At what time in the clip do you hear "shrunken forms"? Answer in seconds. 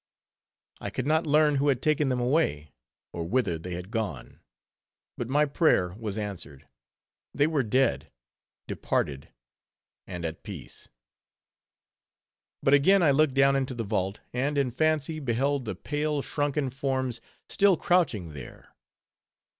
16.23-17.21